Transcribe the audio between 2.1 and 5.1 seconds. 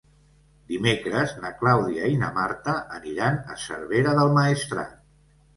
i na Marta aniran a Cervera del Maestrat.